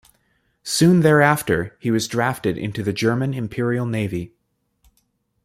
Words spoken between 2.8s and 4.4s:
the German Imperial Navy.